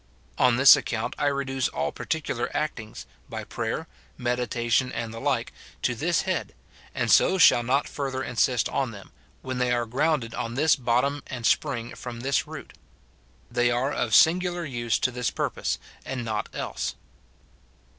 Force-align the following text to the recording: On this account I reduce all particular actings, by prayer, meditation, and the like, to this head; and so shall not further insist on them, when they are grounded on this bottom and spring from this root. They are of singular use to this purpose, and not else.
On 0.39 0.55
this 0.55 0.75
account 0.75 1.13
I 1.19 1.27
reduce 1.27 1.67
all 1.67 1.91
particular 1.91 2.49
actings, 2.57 3.05
by 3.29 3.43
prayer, 3.43 3.85
meditation, 4.17 4.91
and 4.91 5.13
the 5.13 5.19
like, 5.19 5.53
to 5.83 5.93
this 5.93 6.23
head; 6.23 6.55
and 6.95 7.11
so 7.11 7.37
shall 7.37 7.61
not 7.61 7.87
further 7.87 8.23
insist 8.23 8.67
on 8.69 8.89
them, 8.89 9.11
when 9.43 9.59
they 9.59 9.71
are 9.71 9.85
grounded 9.85 10.33
on 10.33 10.55
this 10.55 10.75
bottom 10.75 11.21
and 11.27 11.45
spring 11.45 11.93
from 11.93 12.21
this 12.21 12.47
root. 12.47 12.73
They 13.51 13.69
are 13.69 13.91
of 13.91 14.15
singular 14.15 14.65
use 14.65 14.97
to 14.97 15.11
this 15.11 15.29
purpose, 15.29 15.77
and 16.03 16.25
not 16.25 16.49
else. 16.51 16.95